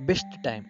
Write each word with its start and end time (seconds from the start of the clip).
Best 0.00 0.42
time. 0.44 0.64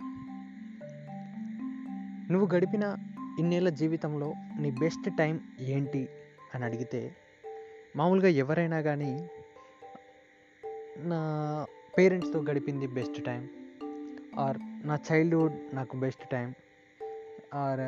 నువ్వు 2.31 2.49
గడిపిన 2.55 2.97
ఇన్నేళ్ళ 3.39 3.68
జీవితంలో 3.68 4.33
నీ 4.61 4.70
బెస్ట్ 4.70 5.17
టైం 5.17 5.41
ఏంటి 5.61 6.08
అని 6.54 6.65
అడిగితే 6.65 7.17
మామూలుగా 7.97 8.29
ఎవరైనా 8.29 8.80
కానీ 8.80 9.29
నా 10.98 11.20
పేరెంట్స్తో 11.98 12.41
గడిపింది 12.41 12.86
బెస్ట్ 12.86 13.25
టైం 13.25 13.48
ఆర్ 14.38 14.59
నా 14.86 14.98
చైల్డ్హుడ్ 15.12 15.74
నాకు 15.74 15.96
బెస్ట్ 15.96 16.26
టైం 16.29 16.54
ఆర్ 17.54 17.80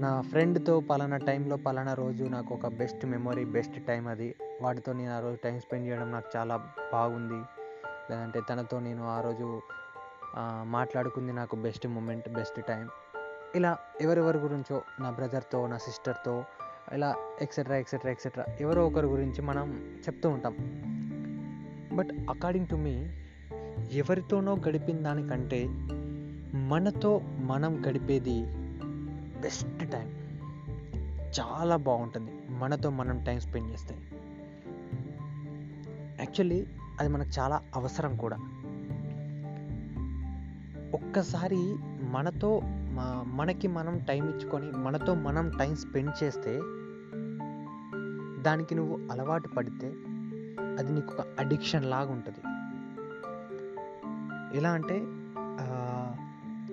నా 0.00 0.20
ఫ్రెండ్తో 0.20 0.80
పలానా 0.80 1.16
టైంలో 1.16 1.56
పలానా 1.56 1.94
రోజు 1.94 2.24
నాకు 2.24 2.54
ఒక 2.54 2.66
బెస్ట్ 2.66 3.06
మెమొరీ 3.06 3.44
బెస్ట్ 3.44 3.86
టైం 3.86 4.06
అది 4.06 4.34
వాటితో 4.62 4.92
నేను 4.92 5.12
ఆ 5.12 5.20
రోజు 5.20 5.38
టైం 5.44 5.60
స్పెండ్ 5.60 5.86
చేయడం 5.86 6.10
నాకు 6.10 6.30
చాలా 6.36 6.56
బాగుంది. 6.92 7.40
లేదంటే 8.10 8.40
తనతో 8.50 8.80
నేను 8.80 9.08
ఆ 9.08 9.20
రోజు 9.20 9.62
మాట్లాడుకుంది 10.62 11.32
నాకు 11.32 11.56
బెస్ట్ 11.56 11.86
మూమెంట్ 11.86 12.28
బెస్ట్ 12.28 12.66
టైం 12.66 12.88
ఇలా 13.54 13.78
ఎవరెవరి 14.00 14.38
గురించో 14.38 14.82
నా 15.00 15.10
బ్రదర్తో 15.10 15.66
నా 15.66 15.78
సిస్టర్తో 15.78 16.44
ఇలా 16.92 17.16
ఎక్సెట్రా 17.40 17.76
ఎక్సెట్రా 17.76 18.10
ఎక్సెట్రా 18.10 18.44
ఎవరో 18.60 18.86
ఒకరి 18.86 19.06
గురించి 19.06 19.42
మనం 19.42 19.94
చెప్తూ 20.08 20.28
ఉంటాం. 20.28 20.54
బట్ 21.96 22.08
అకార్డింగ్ 22.30 22.66
టు 22.66 22.76
మీ 22.76 23.08
ఎవరితోనో 23.92 24.56
గడిపిన 24.56 24.98
దానికంటే 24.98 25.66
మనతో 26.54 27.18
మనం 27.18 27.86
గడిపేది 27.88 28.44
బెస్ట్ 29.40 29.92
టైం 29.92 30.08
చాలా 31.40 31.76
బాగుంటుంది 31.76 32.32
మనతో 32.48 32.90
మనం 32.90 33.24
టైం 33.24 33.40
స్పెండ్ 33.40 33.70
చేస్తే. 33.72 33.94
యాక్చువల్లీ 36.18 36.66
అది 37.00 37.08
మనకు 37.08 37.40
చాలా 37.40 37.62
అవసరం 37.74 38.16
కూడా. 38.16 38.36
ఒక్కసారి 40.94 41.74
మనతో 42.10 42.60
మనకి 43.26 43.68
మనం 43.68 43.98
టైం 43.98 44.28
ఇచ్చుకొని 44.28 44.70
మనతో 44.70 45.14
మనం 45.14 45.50
టైం 45.58 45.76
స్పెండ్ 45.76 46.24
చేస్తే 46.24 46.60
దానికి 48.42 48.74
నువ్వు 48.74 49.08
అలవాటు 49.10 49.48
పడితే 49.48 49.86
అది 50.78 50.92
నీకు 50.92 51.12
ఒక 51.12 51.26
అడిక్షన్ 51.38 51.84
లాగా 51.84 52.10
ఉంటుంది. 52.12 52.42
ఎలా 54.56 54.70
అంటే 54.70 54.96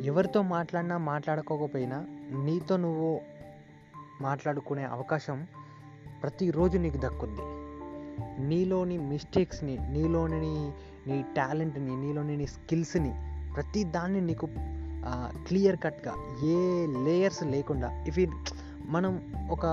ఎవరితో 0.05 0.41
మాట్లాడినా 0.41 0.97
మాట్లాడుకోకపోయినా 0.97 2.05
నీతో 2.43 2.77
నువ్వు 2.77 3.21
మాట్లాడుకునే 4.21 4.83
అవకాశం 4.83 5.47
ప్రతిరోజు 6.21 6.77
నీకు 6.77 6.97
దక్కుద్ది. 6.97 7.45
నీలోని 8.47 8.97
మిస్టేక్స్ని 8.97 9.77
నీలోని 9.77 10.39
నీ 11.07 11.25
టాలెంట్ని 11.37 11.95
నీలోని 11.97 12.37
నీ 12.37 12.47
స్కిల్స్ని 12.47 13.13
ప్రతి 13.57 13.83
దాన్ని 13.83 14.21
నీకు 14.21 14.49
క్లియర్ 15.47 15.77
కట్గా 15.83 16.13
ఏ 16.43 16.85
లేయర్స్ 16.85 17.43
లేకుండా 17.43 18.03
ఇఫ్ 18.07 18.19
మనం 18.85 19.21
ఒక 19.51 19.65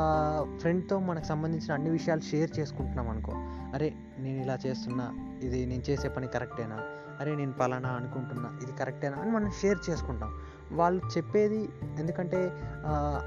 ఫ్రెండ్తో 0.61 0.99
మనకు 0.99 1.25
సంబంధించిన 1.25 1.73
అన్ని 1.75 1.91
విషయాలు 1.91 2.21
షేర్ 2.21 2.51
చేసుకుంటున్నాం 2.59 3.09
అనుకో 3.09 3.33
అరే 3.75 3.95
నేను 4.19 4.43
ఇలా 4.43 4.59
చేస్తున్నా 4.67 5.07
ఇది 5.43 5.67
నేను 5.67 5.83
చేసే 5.91 6.09
పని 6.09 6.27
కరెక్టేనా 6.27 6.79
అరే 7.21 7.37
నేను 7.37 7.53
పలానా 7.53 7.89
అనుకుంటున్నా 7.89 8.51
ఇది 8.63 8.73
కరెక్టేనా 8.73 9.17
అని 9.17 9.31
మనం 9.31 9.51
షేర్ 9.51 9.79
చేసుకుంటాం. 9.91 10.31
వాళ్ళు 10.73 11.03
చెప్పేది 11.17 11.69
ఎందుకంటే 11.99 12.53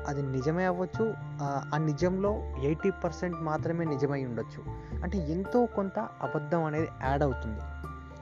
అది 0.07 0.21
నిజమే 0.21 0.65
అవ్వచ్చు 0.65 1.13
ఆ 1.41 1.77
నిజంలో 1.85 2.31
ఎయిటీ 2.63 2.91
పర్సెంట్ 3.03 3.37
మాత్రమే 3.41 3.85
నిజమై 3.85 4.25
ఉండొచ్చు. 4.25 4.61
అంటే 5.03 5.17
ఎంతో 5.17 5.65
కొంత 5.65 5.99
అబద్ధం 5.99 6.63
అనేది 6.63 6.87
యాడ్ 7.03 7.23
అవుతుంది. 7.23 7.61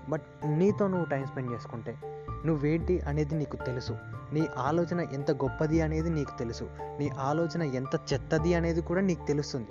బట్ 0.09 0.23
నీతో 0.45 0.87
నువ్వు 0.87 1.05
టైం 1.05 1.25
స్పెండ్ 1.25 1.51
చేసుకుంటే 1.51 1.95
నువ్వేంటి 2.45 2.99
అనేది 2.99 3.35
నీకు 3.35 3.55
తెలుసు. 3.55 3.97
నీ 4.33 4.47
ఆలోచన 4.57 4.99
ఎంత 4.99 5.31
గొప్పది 5.31 5.81
అనేది 5.81 6.09
నీకు 6.09 6.37
తెలుసు. 6.39 6.69
నీ 6.99 7.09
ఆలోచన 7.09 7.61
ఎంత 7.61 7.99
చెత్తది 8.13 8.53
అనేది 8.53 8.81
కూడా 8.81 9.01
నీకు 9.01 9.25
తెలుస్తుంది. 9.25 9.67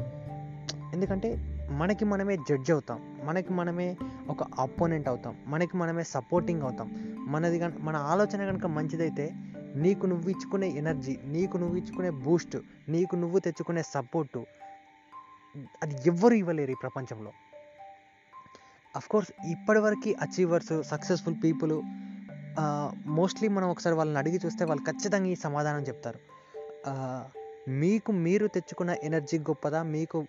ఎందుకంటే 0.93 1.51
మనకి 1.71 2.05
మనమే 2.05 2.37
జడ్జ్ 2.37 2.71
అవుతాం. 2.71 3.19
మనకి 3.25 3.53
మనమే 3.53 3.97
ఒక 4.29 4.43
అపోనెంట్ 4.43 5.09
అవుతాం. 5.09 5.37
మనకి 5.47 5.77
మనమే 5.77 6.03
సపోర్టింగ్ 6.03 6.63
అవుతాం. 6.63 7.17
మనది 7.19 7.59
కనుక 7.59 7.75
మన 7.81 7.97
ఆలోచన 7.97 8.51
కనుక 8.51 8.67
మంచిదైతే 8.67 9.31
నీకు 9.77 10.07
నువ్వు 10.07 10.31
ఇచ్చుకునే 10.31 10.69
ఎనర్జీ 10.69 11.19
నీకు 11.25 11.57
నువ్వు 11.57 11.77
ఇచ్చుకునే 11.77 12.11
బూస్ట్ 12.11 12.57
నీకు 12.89 13.17
నువ్వు 13.17 13.39
తెచ్చుకునే 13.39 13.83
సపోర్టు 13.83 14.47
అది 15.83 15.95
ఎవ్వరు 16.07 16.35
ఇవ్వలేరు 16.35 16.71
ఈ 16.71 16.75
ప్రపంచంలో. 16.83 17.33
అఫ్కోర్స్ 18.97 19.31
ఇప్పటివరకు 19.49 20.11
అచీవర్స్ 20.11 20.83
సక్సెస్ఫుల్ 20.83 21.37
పీపుల్ 21.45 21.83
మోస్ట్లీ 23.07 23.49
మనం 23.49 23.71
ఒకసారి 23.71 23.97
వాళ్ళని 23.97 24.19
అడిగి 24.19 24.41
చూస్తే 24.47 24.65
వాళ్ళు 24.65 24.85
ఖచ్చితంగా 24.85 25.27
ఈ 25.27 25.35
సమాధానం 25.35 25.83
చెప్తారు. 25.83 26.19
మీకు 27.69 28.13
మీరు 28.13 28.47
తెచ్చుకున్న 28.47 28.97
ఎనర్జీ 29.03 29.39
గొప్పదా? 29.39 29.83
మీకు 29.83 30.27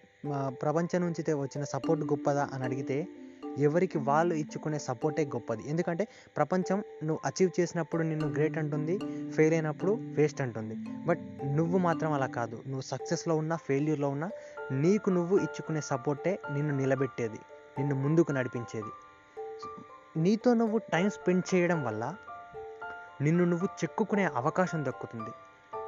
ప్రపంచం 0.48 1.02
నుంచి 1.02 1.34
వచ్చిన 1.34 1.64
సపోర్ట్ 1.64 2.04
గొప్పదా? 2.04 2.50
అని 2.54 2.64
అడిగితే 2.64 3.08
ఎవరికి 3.58 3.98
వాళ్ళు 3.98 4.36
ఇచ్చుకునే 4.36 4.80
సపోర్టే 4.80 5.26
గొప్పది. 5.26 5.64
ఎందుకంటే 5.68 6.08
ప్రపంచం 6.38 6.84
నువ్వు 7.04 7.20
అచీవ్ 7.26 7.60
చేసినప్పుడు 7.60 8.04
నిన్ను 8.04 8.28
గ్రేట్ 8.28 8.58
అంటుంది 8.58 9.00
ఫెయిల్ 9.32 9.54
అయినప్పుడు 9.54 9.92
వేస్ట్ 9.92 10.42
అంటుంది. 10.42 10.76
బట్ 11.06 11.20
నువ్వు 11.46 11.78
మాత్రం 11.78 12.14
అలా 12.14 12.26
కాదు. 12.26 12.56
నువ్వు 12.56 12.82
సక్సెస్లో 12.82 13.36
ఉన్నా 13.36 13.56
ఫెయిల్యూర్లో 13.56 14.10
ఉన్నా 14.10 14.30
నీకు 14.72 15.10
నువ్వు 15.10 15.38
ఇచ్చుకునే 15.38 15.82
సపోర్టే 15.82 16.40
నిన్ను 16.54 16.78
నిలబెట్టేది 16.78 17.38
నిన్ను 17.78 17.96
ముందుకు 17.96 18.32
నడిపించేది. 18.32 18.92
నీతో 20.18 20.54
నువ్వు 20.54 20.78
టైం 20.78 21.10
స్పెండ్ 21.10 21.56
చేయడం 21.56 21.84
వల్ల 21.84 22.16
నిన్ను 23.22 23.46
నువ్వు 23.46 23.66
చెక్కుకునే 23.66 24.24
అవకాశం 24.24 24.86
దక్కుతుంది. 24.86 25.30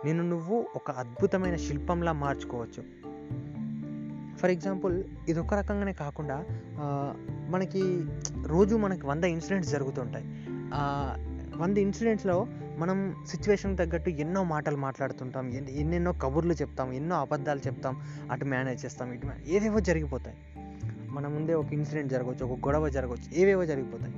నిన్ను 0.06 0.30
నువ్వు 0.30 0.68
ఒక 0.76 0.92
అద్భుతమైన 0.92 1.56
శిల్పంలా 1.56 2.12
మార్చుకోవచ్చు. 2.12 2.84
ఫర్ 4.38 4.52
ఎగ్జాంపుల్ 4.52 5.04
ఇది 5.30 5.40
ఒక 5.40 5.54
రకంగానే 5.54 5.94
కాకుండా 5.94 6.46
మనకి 7.50 8.06
రోజు 8.46 8.76
మనకి 8.76 9.06
వంద 9.06 9.24
ఇన్సిడెంట్స్ 9.24 9.72
జరుగుతుంటాయి. 9.72 10.26
వంద 11.58 11.78
ఇన్సిడెంట్స్లో 11.78 12.48
మనం 12.78 13.16
సిచ్యువేషన్ 13.28 13.78
తగ్గట్టు 13.78 14.10
ఎన్నో 14.10 14.44
మాటలు 14.44 14.78
మాట్లాడుతుంటాం. 14.78 15.50
ఎన్నెన్నో 15.50 16.12
కబుర్లు 16.12 16.54
చెప్తాం. 16.54 16.94
ఎన్నో 16.94 17.16
అబద్ధాలు 17.16 17.60
చెప్తాం. 17.60 18.02
అటు 18.32 18.46
మేనేజ్ 18.46 18.86
చేస్తాం. 18.86 19.12
ఇటు 19.12 19.28
ఏవేవో 19.46 19.80
జరిగిపోతాయి. 19.80 20.38
మన 21.10 21.28
ముందే 21.28 21.54
ఒక 21.54 21.74
ఇన్సిడెంట్ 21.74 22.12
జరగవచ్చు 22.12 22.46
ఒక 22.46 22.60
గొడవ 22.60 22.90
జరగవచ్చు 22.90 23.36
ఏవేవో 23.36 23.66
జరిగిపోతాయి. 23.66 24.14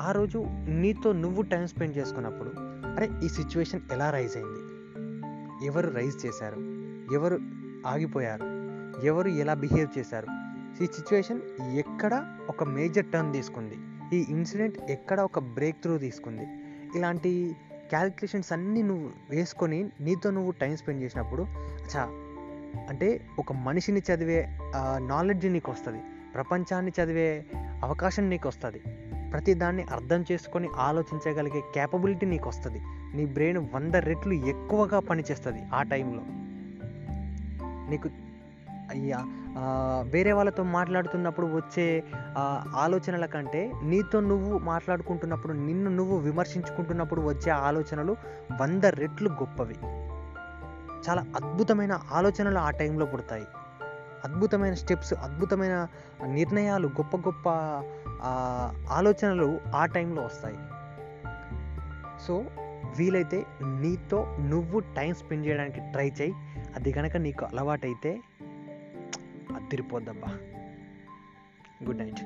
ఆ 0.00 0.12
రోజు 0.12 0.44
నీతో 0.68 1.12
నువ్వు 1.12 1.42
టైం 1.42 1.66
స్పెండ్ 1.66 1.96
చేసుకున్నప్పుడు 1.96 2.52
అరే 2.96 3.08
ఈ 3.24 3.28
సిచ్యువేషన్ 3.28 3.80
ఎలా 3.92 4.10
రైజ్ 4.10 4.36
అయింది? 4.36 4.58
ఎవరు 5.66 5.90
రైజ్ 5.90 6.26
చేశారు? 6.26 6.56
ఎవరు 7.14 7.38
ఆగిపోయారు? 7.86 8.44
ఎవరు 9.06 9.28
ఎలా 9.28 9.54
బిహేవ్ 9.54 9.98
చేశారు? 9.98 10.26
ఈ 10.82 10.86
సిచ్యువేషన్ 10.86 11.40
ఎక్కడ 11.74 12.36
ఒక 12.48 12.64
మేజర్ 12.64 13.06
టర్న్ 13.06 13.32
తీసుకుంది? 13.32 13.76
ఈ 14.16 14.26
ఇన్సిడెంట్ 14.28 14.78
ఎక్కడ 14.90 15.20
ఒక 15.20 15.38
బ్రేక్ 15.38 15.76
త్రూ 15.76 15.98
తీసుకుంది? 15.98 16.46
ఇలాంటి 16.96 17.56
క్యాలిక్యులేషన్స్ 17.72 18.52
అన్నీ 18.52 18.82
నువ్వు 18.82 19.10
వేసుకొని 19.30 19.88
నీతో 20.00 20.30
నువ్వు 20.30 20.50
టైం 20.50 20.76
స్పెండ్ 20.76 21.02
చేసినప్పుడు 21.02 21.42
అచ్చా 21.42 22.08
అంటే 22.88 23.20
ఒక 23.38 23.52
మనిషిని 23.52 24.00
చదివే 24.00 24.48
నాలెడ్జ్ 25.06 25.46
నీకు 25.46 25.72
వస్తుంది 25.72 25.98
ప్రపంచాన్ని 26.34 26.92
చదివే 27.02 27.44
అవకాశం 27.82 28.28
నీకు 28.28 28.48
వస్తుంది 28.48 28.78
ప్రతి 29.30 29.54
దాన్ని 29.54 29.82
అర్థం 29.82 30.24
చేసుకొని 30.32 30.68
ఆలోచించగలిగే 30.76 31.60
క్యాపబిలిటీ 31.60 32.26
నీకు 32.26 32.48
వస్తుంది 32.48 32.80
నీ 33.14 33.26
బ్రెయిన్ 33.26 33.58
వంద 33.74 33.94
రెట్లు 33.94 34.32
ఎక్కువగా 34.32 35.00
పనిచేస్తుంది 35.00 35.62
ఆ 35.74 35.82
టైంలో. 35.82 36.20
నీకు 37.90 38.08
అయ్యా 38.90 39.18
వేరే 40.10 40.32
వాళ్ళతో 40.32 40.62
మాట్లాడుతున్నప్పుడు 40.62 41.46
వచ్చే 41.46 42.04
ఆలోచనల 42.76 43.26
కంటే 43.26 43.72
నీతో 43.82 44.20
నువ్వు 44.20 44.58
మాట్లాడుకుంటున్నప్పుడు 44.58 45.52
నిన్ను 45.52 45.90
నువ్వు 45.90 46.18
విమర్శించుకుంటున్నప్పుడు 46.18 47.20
వచ్చే 47.20 47.52
ఆలోచనలు 47.52 48.16
వంద 48.60 48.84
రెట్లు 48.84 49.28
గొప్పవి. 49.28 49.74
చాలా 51.08 51.22
అద్భుతమైన 51.22 52.00
ఆలోచనలు 52.12 52.58
ఆ 52.58 52.70
టైంలో 52.70 53.06
పుడతాయి. 53.06 53.46
అద్భుతమైన 54.24 54.74
స్టెప్స్ 54.74 55.14
అద్భుతమైన 55.14 55.86
నిర్ణయాలు 56.26 56.88
గొప్ప 56.88 57.16
గొప్ప 57.16 57.48
ఆలోచనలు 58.92 59.60
ఆ 59.76 59.86
టైంలో 59.86 60.22
వస్తాయి. 60.22 60.58
సో 62.26 62.44
వీలైతే 62.98 63.46
నీతో 63.62 64.36
నువ్వు 64.40 64.78
టైం 64.80 65.14
స్పెండ్ 65.14 65.46
చేయడానికి 65.46 65.80
ట్రై 65.80 66.12
చేయి. 66.20 66.32
అది 66.76 66.92
కనుక 66.92 67.16
నీకు 67.16 67.44
అలవాటైతే 67.44 68.20
అదిరిపోద్దబ్బా. 69.54 70.32
Good 71.84 71.98
night. 71.98 72.20